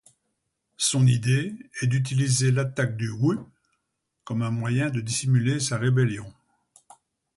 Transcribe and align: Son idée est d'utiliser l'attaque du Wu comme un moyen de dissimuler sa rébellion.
Son 0.77 1.05
idée 1.05 1.53
est 1.79 1.85
d'utiliser 1.85 2.49
l'attaque 2.51 2.97
du 2.97 3.09
Wu 3.11 3.37
comme 4.23 4.41
un 4.41 4.49
moyen 4.49 4.89
de 4.89 4.99
dissimuler 4.99 5.59
sa 5.59 5.77
rébellion. 5.77 6.33